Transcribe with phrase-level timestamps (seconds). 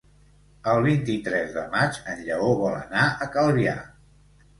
[0.69, 3.77] El vint-i-tres de maig en Lleó vol anar a Calvià.